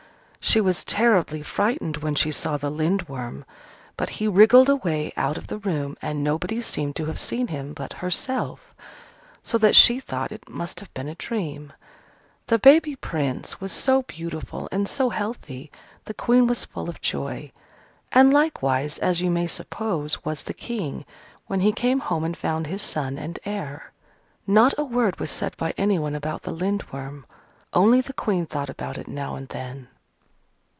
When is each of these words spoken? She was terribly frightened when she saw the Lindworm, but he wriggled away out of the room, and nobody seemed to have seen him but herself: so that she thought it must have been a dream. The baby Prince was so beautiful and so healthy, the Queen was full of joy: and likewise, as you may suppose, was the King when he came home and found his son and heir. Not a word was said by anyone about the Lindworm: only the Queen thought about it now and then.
She 0.43 0.59
was 0.59 0.83
terribly 0.83 1.43
frightened 1.43 1.97
when 1.97 2.15
she 2.15 2.31
saw 2.31 2.57
the 2.57 2.71
Lindworm, 2.71 3.45
but 3.95 4.09
he 4.19 4.27
wriggled 4.27 4.67
away 4.67 5.13
out 5.15 5.37
of 5.37 5.47
the 5.47 5.59
room, 5.59 5.95
and 6.01 6.23
nobody 6.23 6.61
seemed 6.61 6.95
to 6.97 7.05
have 7.05 7.19
seen 7.19 7.47
him 7.47 7.73
but 7.73 7.93
herself: 7.93 8.73
so 9.43 9.57
that 9.59 9.75
she 9.77 9.99
thought 9.99 10.31
it 10.31 10.49
must 10.49 10.79
have 10.81 10.93
been 10.95 11.07
a 11.07 11.15
dream. 11.15 11.71
The 12.47 12.57
baby 12.57 12.95
Prince 12.97 13.61
was 13.61 13.71
so 13.71 14.01
beautiful 14.01 14.67
and 14.73 14.89
so 14.89 15.09
healthy, 15.11 15.71
the 16.05 16.13
Queen 16.13 16.47
was 16.47 16.65
full 16.65 16.89
of 16.89 16.99
joy: 16.99 17.51
and 18.11 18.33
likewise, 18.33 18.97
as 18.97 19.21
you 19.21 19.29
may 19.31 19.47
suppose, 19.47 20.25
was 20.25 20.43
the 20.43 20.55
King 20.55 21.05
when 21.47 21.61
he 21.61 21.71
came 21.71 21.99
home 21.99 22.25
and 22.25 22.35
found 22.35 22.67
his 22.67 22.81
son 22.81 23.17
and 23.17 23.39
heir. 23.45 23.91
Not 24.47 24.73
a 24.77 24.83
word 24.83 25.17
was 25.19 25.29
said 25.31 25.55
by 25.55 25.73
anyone 25.77 26.15
about 26.15 26.41
the 26.41 26.51
Lindworm: 26.51 27.25
only 27.73 28.01
the 28.01 28.11
Queen 28.11 28.45
thought 28.47 28.71
about 28.71 28.97
it 28.97 29.07
now 29.07 29.35
and 29.35 29.47
then. 29.49 29.87